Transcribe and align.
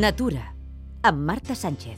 Natura, 0.00 0.54
amb 1.02 1.18
Marta 1.24 1.54
Sánchez. 1.54 1.96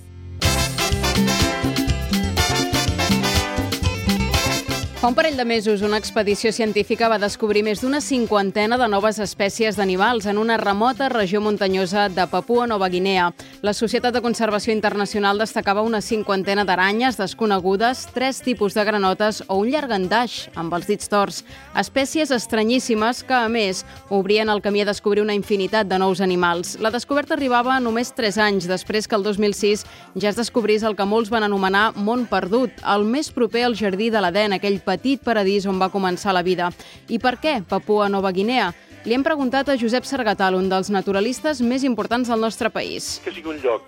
Fa 4.98 5.06
un 5.06 5.14
parell 5.14 5.36
de 5.36 5.44
mesos, 5.44 5.82
una 5.82 5.96
expedició 5.96 6.50
científica 6.50 7.06
va 7.06 7.20
descobrir 7.22 7.60
més 7.62 7.78
d'una 7.78 8.00
cinquantena 8.02 8.74
de 8.80 8.86
noves 8.90 9.20
espècies 9.22 9.76
d'animals 9.78 10.24
en 10.26 10.40
una 10.42 10.56
remota 10.58 11.06
regió 11.12 11.38
muntanyosa 11.38 12.08
de 12.10 12.24
Papua 12.26 12.66
Nova 12.66 12.88
Guinea. 12.90 13.28
La 13.62 13.76
Societat 13.78 14.16
de 14.16 14.22
Conservació 14.24 14.74
Internacional 14.74 15.38
destacava 15.38 15.84
una 15.86 16.00
cinquantena 16.02 16.64
d'aranyes 16.66 17.14
desconegudes, 17.14 18.08
tres 18.10 18.40
tipus 18.42 18.74
de 18.74 18.82
granotes 18.88 19.44
o 19.46 19.60
un 19.62 19.70
llargandaix 19.70 20.48
amb 20.58 20.74
els 20.74 20.90
dits 20.90 21.06
torts. 21.06 21.44
Espècies 21.78 22.34
estranyíssimes 22.34 23.22
que, 23.22 23.38
a 23.38 23.46
més, 23.46 23.84
obrien 24.10 24.50
el 24.50 24.64
camí 24.66 24.82
a 24.82 24.90
descobrir 24.90 25.22
una 25.22 25.38
infinitat 25.38 25.86
de 25.86 26.02
nous 26.02 26.18
animals. 26.18 26.74
La 26.82 26.90
descoberta 26.90 27.38
arribava 27.38 27.78
només 27.78 28.10
3 28.18 28.40
anys 28.48 28.66
després 28.66 29.06
que 29.06 29.14
el 29.14 29.22
2006 29.22 29.86
ja 30.18 30.34
es 30.34 30.42
descobrís 30.42 30.82
el 30.82 30.98
que 30.98 31.06
molts 31.06 31.30
van 31.30 31.46
anomenar 31.46 31.92
món 31.94 32.26
perdut, 32.26 32.74
el 32.82 33.06
més 33.06 33.30
proper 33.30 33.62
al 33.70 33.78
jardí 33.78 34.10
de 34.10 34.26
l'Aden, 34.26 34.58
aquell 34.58 34.82
petit 34.88 35.20
paradís 35.20 35.68
on 35.68 35.78
va 35.80 35.92
començar 35.92 36.32
la 36.32 36.42
vida. 36.42 36.72
I 37.12 37.20
per 37.20 37.36
què 37.42 37.58
Papua 37.68 38.08
Nova 38.08 38.32
Guinea? 38.32 38.72
Li 39.04 39.14
hem 39.14 39.22
preguntat 39.24 39.68
a 39.68 39.76
Josep 39.78 40.08
Sargatal, 40.08 40.56
un 40.58 40.68
dels 40.72 40.90
naturalistes 40.90 41.62
més 41.62 41.84
importants 41.86 42.28
del 42.32 42.40
nostre 42.42 42.72
país. 42.72 43.18
Que 43.24 43.32
sigui 43.32 43.52
un 43.52 43.60
lloc 43.62 43.86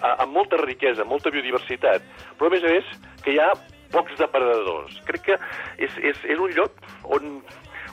amb 0.00 0.32
molta 0.32 0.58
riquesa, 0.60 1.04
molta 1.04 1.32
biodiversitat, 1.32 2.04
però 2.38 2.48
a 2.48 2.54
més 2.54 2.64
a 2.64 2.72
més 2.72 2.92
que 3.24 3.34
hi 3.34 3.40
ha 3.40 3.50
pocs 3.92 4.16
depredadors. 4.20 5.00
Crec 5.08 5.26
que 5.26 5.38
és, 5.78 5.96
és, 5.98 6.22
és 6.24 6.38
un 6.38 6.54
lloc 6.56 6.76
on 7.16 7.40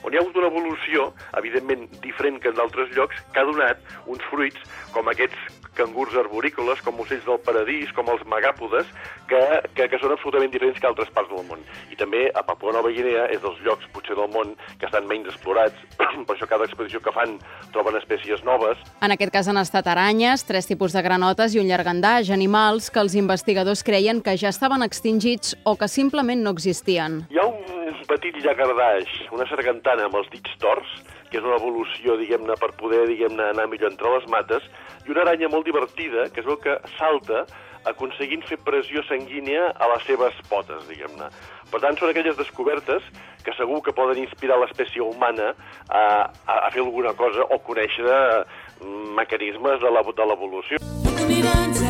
on 0.08 0.14
hi 0.14 0.18
ha 0.18 0.24
hagut 0.24 0.40
una 0.40 0.48
evolució, 0.48 1.10
evidentment 1.36 1.86
diferent 2.00 2.40
que 2.40 2.48
en 2.48 2.56
d'altres 2.56 2.90
llocs, 2.96 3.20
que 3.32 3.40
ha 3.42 3.48
donat 3.48 3.82
uns 4.08 4.24
fruits 4.32 4.76
com 4.94 5.08
aquests 5.12 5.58
cangurs 5.78 6.16
arborícoles, 6.18 6.80
com 6.82 6.98
ocells 7.04 7.26
del 7.26 7.38
paradís, 7.46 7.92
com 7.94 8.08
els 8.10 8.24
megàpodes, 8.26 8.88
que, 9.30 9.40
que, 9.76 9.86
que 9.92 10.00
són 10.02 10.14
absolutament 10.14 10.50
diferents 10.50 10.80
que 10.80 10.88
altres 10.88 11.10
parts 11.14 11.30
del 11.30 11.44
món. 11.46 11.62
I 11.92 11.98
també 12.00 12.24
a 12.34 12.42
Papua 12.46 12.74
Nova 12.74 12.90
Guinea 12.94 13.28
és 13.30 13.42
dels 13.44 13.60
llocs, 13.66 13.86
potser 13.94 14.16
del 14.18 14.30
món, 14.34 14.56
que 14.80 14.88
estan 14.88 15.06
menys 15.10 15.30
explorats, 15.30 15.78
per 16.26 16.34
això 16.34 16.48
cada 16.50 16.66
expedició 16.66 17.02
que 17.04 17.14
fan 17.14 17.36
troben 17.76 17.98
espècies 18.00 18.42
noves. 18.48 18.80
En 19.04 19.14
aquest 19.14 19.34
cas 19.34 19.50
han 19.52 19.60
estat 19.62 19.86
aranyes, 19.92 20.42
tres 20.48 20.66
tipus 20.70 20.96
de 20.96 21.04
granotes 21.04 21.54
i 21.54 21.62
un 21.62 21.70
llargandaix, 21.70 22.32
animals 22.34 22.90
que 22.90 23.04
els 23.04 23.14
investigadors 23.18 23.84
creien 23.86 24.24
que 24.24 24.34
ja 24.40 24.50
estaven 24.50 24.82
extingits 24.86 25.54
o 25.62 25.76
que 25.78 25.90
simplement 25.92 26.42
no 26.42 26.56
existien. 26.56 27.22
Hi 27.30 27.42
ha 27.42 27.46
petit 28.08 28.36
llagardaix, 28.42 29.08
una 29.36 29.46
sargantana 29.50 30.08
amb 30.08 30.18
els 30.18 30.28
dits 30.32 30.56
torts, 30.62 30.90
que 31.28 31.38
és 31.40 31.44
una 31.44 31.58
evolució, 31.60 32.16
diguem-ne, 32.20 32.56
per 32.60 32.72
poder, 32.80 33.04
diguem-ne, 33.10 33.50
anar 33.52 33.68
millor 33.68 33.92
entre 33.92 34.12
les 34.16 34.28
mates, 34.32 34.64
i 35.06 35.12
una 35.12 35.26
aranya 35.26 35.50
molt 35.52 35.68
divertida, 35.68 36.28
que 36.32 36.40
es 36.42 36.48
veu 36.48 36.58
que 36.62 36.78
salta 36.96 37.44
aconseguint 37.88 38.42
fer 38.48 38.58
pressió 38.64 39.04
sanguínia 39.06 39.68
a 39.76 39.88
les 39.92 40.06
seves 40.08 40.36
potes, 40.48 40.84
diguem-ne. 40.90 41.28
Per 41.68 41.80
tant, 41.84 41.98
són 42.00 42.10
aquelles 42.10 42.36
descobertes 42.38 43.04
que 43.44 43.54
segur 43.56 43.82
que 43.84 43.94
poden 43.96 44.22
inspirar 44.24 44.58
l'espècie 44.60 45.04
humana 45.04 45.52
a, 45.88 46.02
a, 46.48 46.70
fer 46.72 46.82
alguna 46.84 47.14
cosa 47.16 47.44
o 47.44 47.60
conèixer 47.68 48.08
mecanismes 49.18 49.84
de 49.84 49.92
l'evolució. 50.32 51.87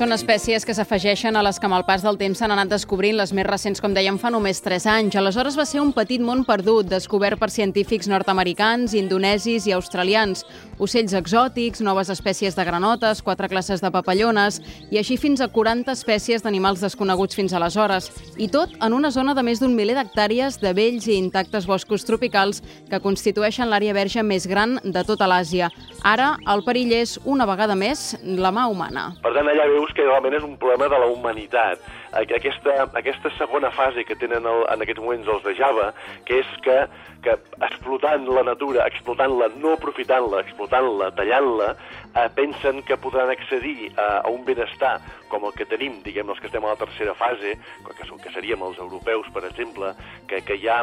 Són 0.00 0.14
espècies 0.14 0.64
que 0.64 0.72
s'afegeixen 0.72 1.36
a 1.36 1.42
les 1.44 1.58
que 1.60 1.66
amb 1.68 1.76
el 1.76 1.82
pas 1.84 2.00
del 2.00 2.16
temps 2.16 2.38
s'han 2.40 2.54
anat 2.54 2.70
descobrint, 2.70 3.18
les 3.18 3.34
més 3.36 3.44
recents, 3.44 3.82
com 3.84 3.92
dèiem, 3.92 4.16
fa 4.16 4.30
només 4.32 4.62
3 4.64 4.86
anys. 4.88 5.16
Aleshores 5.20 5.58
va 5.60 5.66
ser 5.68 5.82
un 5.82 5.90
petit 5.92 6.22
món 6.24 6.40
perdut, 6.48 6.86
descobert 6.88 7.36
per 7.36 7.50
científics 7.52 8.08
nord-americans, 8.08 8.94
indonesis 8.96 9.66
i 9.68 9.74
australians. 9.76 10.46
Ocells 10.80 11.12
exòtics, 11.18 11.82
noves 11.84 12.08
espècies 12.08 12.56
de 12.56 12.64
granotes, 12.64 13.20
quatre 13.20 13.50
classes 13.52 13.84
de 13.84 13.90
papallones 13.92 14.62
i 14.88 14.96
així 14.96 15.18
fins 15.20 15.42
a 15.44 15.50
40 15.52 15.92
espècies 15.92 16.40
d'animals 16.40 16.80
desconeguts 16.80 17.36
fins 17.36 17.52
aleshores. 17.52 18.08
I 18.40 18.48
tot 18.48 18.72
en 18.80 18.96
una 18.96 19.12
zona 19.12 19.36
de 19.36 19.44
més 19.44 19.60
d'un 19.60 19.76
miler 19.76 19.98
d'hectàrees 20.00 20.56
de 20.64 20.72
vells 20.72 21.10
i 21.10 21.18
intactes 21.20 21.68
boscos 21.68 22.08
tropicals 22.08 22.62
que 22.88 23.02
constitueixen 23.04 23.68
l'àrea 23.68 23.92
verge 23.92 24.24
més 24.24 24.48
gran 24.48 24.78
de 24.80 25.04
tota 25.04 25.28
l'Àsia. 25.28 25.68
Ara, 26.08 26.32
el 26.48 26.64
perill 26.64 26.96
és, 27.02 27.18
una 27.28 27.44
vegada 27.44 27.76
més, 27.76 28.14
la 28.24 28.48
mà 28.48 28.64
humana. 28.72 29.10
Per 29.20 29.36
tant, 29.36 29.44
allà 29.44 29.68
veus 29.68 29.89
que 29.96 30.06
realment 30.06 30.36
és 30.38 30.46
un 30.46 30.56
problema 30.60 30.88
de 30.92 30.98
la 31.02 31.08
humanitat. 31.10 31.82
Aquesta, 32.20 32.88
aquesta 32.98 33.30
segona 33.36 33.70
fase 33.74 34.04
que 34.04 34.16
tenen 34.18 34.46
el, 34.46 34.64
en 34.72 34.82
aquests 34.84 35.02
moments 35.02 35.28
els 35.30 35.44
de 35.46 35.54
Java, 35.58 35.90
que 36.26 36.40
és 36.42 36.50
que, 36.64 36.78
que 37.24 37.36
explotant 37.68 38.26
la 38.30 38.44
natura, 38.46 38.86
explotant-la, 38.90 39.50
no 39.62 39.76
aprofitant-la, 39.76 40.42
explotant-la, 40.46 41.12
tallant-la, 41.18 41.70
eh, 42.14 42.26
pensen 42.36 42.82
que 42.88 42.98
podran 42.98 43.30
accedir 43.30 43.92
a, 43.96 44.08
a 44.24 44.28
un 44.32 44.44
benestar 44.44 44.98
com 45.30 45.46
el 45.46 45.54
que 45.56 45.68
tenim, 45.70 46.00
diguem 46.06 46.30
els 46.32 46.42
que 46.42 46.50
estem 46.50 46.66
a 46.66 46.74
la 46.74 46.80
tercera 46.80 47.14
fase, 47.14 47.56
que, 47.86 48.10
que 48.10 48.34
seríem 48.34 48.62
els 48.66 48.78
europeus, 48.82 49.30
per 49.34 49.46
exemple, 49.48 49.94
que, 50.28 50.42
que 50.46 50.58
ja 50.62 50.82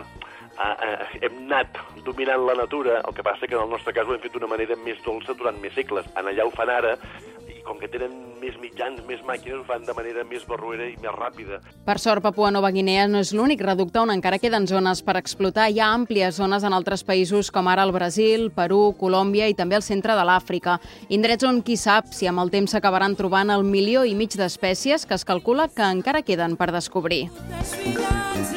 eh, 0.58 0.76
eh, 0.88 1.26
hem 1.28 1.42
anat 1.46 1.80
dominant 2.06 2.46
la 2.48 2.56
natura, 2.62 3.02
el 3.06 3.14
que 3.14 3.26
passa 3.26 3.48
que 3.48 3.56
en 3.56 3.64
el 3.64 3.70
nostre 3.70 3.94
cas 3.94 4.08
ho 4.08 4.16
hem 4.16 4.24
fet 4.24 4.34
d'una 4.34 4.50
manera 4.50 4.78
més 4.86 5.02
dolça 5.06 5.36
durant 5.38 5.60
més 5.62 5.76
segles. 5.78 6.08
En 6.16 6.30
allà 6.32 6.48
ho 6.48 6.54
fan 6.56 6.72
ara, 6.74 6.96
com 7.68 7.78
que 7.82 7.90
tenen 7.92 8.14
més 8.42 8.56
mitjans, 8.62 9.02
més 9.08 9.22
màquines, 9.28 9.60
ho 9.60 9.66
fan 9.68 9.86
de 9.86 9.94
manera 9.98 10.24
més 10.28 10.46
barruera 10.48 10.88
i 10.88 10.96
més 11.02 11.14
ràpida. 11.14 11.60
Per 11.86 11.98
sort, 12.00 12.24
Papua 12.24 12.52
Nova 12.54 12.72
Guinea 12.72 13.08
no 13.12 13.22
és 13.24 13.34
l'únic 13.36 13.62
reducte 13.66 14.00
on 14.00 14.14
encara 14.14 14.40
queden 14.42 14.68
zones 14.70 15.04
per 15.06 15.18
explotar. 15.20 15.68
Hi 15.72 15.82
ha 15.82 15.92
àmplies 15.96 16.40
zones 16.40 16.64
en 16.68 16.76
altres 16.78 17.04
països, 17.08 17.52
com 17.54 17.68
ara 17.68 17.86
el 17.88 17.94
Brasil, 17.96 18.50
Perú, 18.56 18.94
Colòmbia 19.00 19.50
i 19.52 19.58
també 19.58 19.78
el 19.80 19.86
centre 19.86 20.16
de 20.18 20.28
l'Àfrica. 20.28 20.80
Indrets 21.14 21.48
on 21.48 21.62
qui 21.66 21.78
sap 21.78 22.14
si 22.16 22.30
amb 22.30 22.44
el 22.44 22.54
temps 22.54 22.74
s'acabaran 22.74 23.18
trobant 23.20 23.52
el 23.54 23.68
milió 23.68 24.06
i 24.06 24.16
mig 24.16 24.38
d'espècies 24.38 25.06
que 25.06 25.18
es 25.18 25.28
calcula 25.28 25.68
que 25.68 25.86
encara 25.86 26.24
queden 26.24 26.58
per 26.58 26.72
descobrir. 26.76 27.28
Desfilats 27.52 28.57